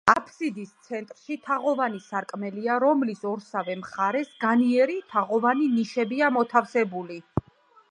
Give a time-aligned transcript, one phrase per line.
[0.11, 7.23] აბსიდის ცენტრში თაღოვანი სარკმელია, რომლის ორსავე მხარეს განიერი, თაღოვანი ნიშებია მოთავსებული.